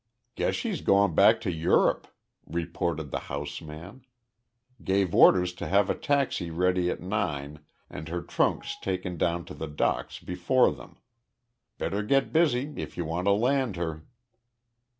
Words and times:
"Guess 0.33 0.55
she's 0.55 0.81
going 0.81 1.13
back 1.13 1.39
to 1.41 1.51
Europe," 1.51 2.07
reported 2.47 3.11
the 3.11 3.19
house 3.29 3.61
man. 3.61 4.03
"Gave 4.83 5.13
orders 5.13 5.53
to 5.53 5.67
have 5.67 5.91
a 5.91 5.93
taxi 5.95 6.49
ready 6.49 6.89
at 6.89 7.01
nine 7.01 7.59
and 7.87 8.09
her 8.09 8.23
trunks 8.23 8.75
taken 8.81 9.15
down 9.15 9.45
to 9.45 9.53
the 9.53 9.67
docks 9.67 10.17
before 10.17 10.71
them. 10.71 10.97
Better 11.77 12.01
get 12.01 12.33
busy 12.33 12.73
if 12.77 12.97
you 12.97 13.05
want 13.05 13.27
to 13.27 13.31
land 13.33 13.75
her." 13.75 14.01